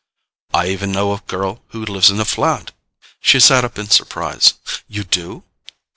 "I 0.51 0.69
even 0.69 0.91
know 0.91 1.13
a 1.13 1.19
girl 1.27 1.61
who 1.67 1.85
lives 1.85 2.09
in 2.09 2.19
a 2.19 2.25
flat." 2.25 2.71
She 3.19 3.39
sat 3.39 3.63
up 3.63 3.77
in 3.77 3.87
surprise. 3.91 4.55
"You 4.87 5.03
do?" 5.03 5.43